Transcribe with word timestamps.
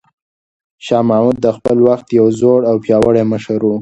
شاه 0.85 1.03
محمود 1.09 1.37
د 1.41 1.47
خپل 1.57 1.77
وخت 1.87 2.07
یو 2.17 2.25
زړور 2.39 2.61
او 2.69 2.75
پیاوړی 2.85 3.23
مشر 3.31 3.59
و. 3.63 3.69